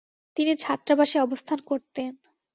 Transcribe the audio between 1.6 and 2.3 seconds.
করতেন।